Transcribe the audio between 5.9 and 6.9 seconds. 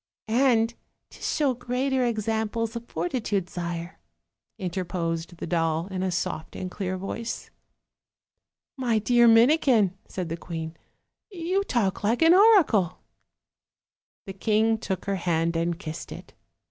in a soft and